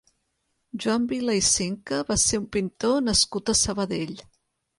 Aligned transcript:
Joan 0.85 1.03
Vila 1.11 1.35
i 1.39 1.43
Cinca 1.47 1.99
va 2.07 2.17
ser 2.23 2.41
un 2.45 2.49
pintor 2.57 2.97
nascut 3.11 3.53
a 3.53 3.57
Sabadell. 3.61 4.17